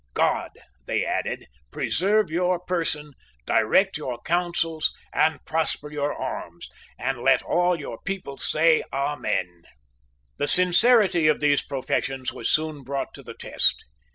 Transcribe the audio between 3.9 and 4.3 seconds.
your